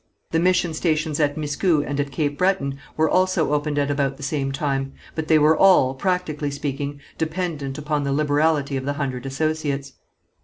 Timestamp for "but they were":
5.13-5.55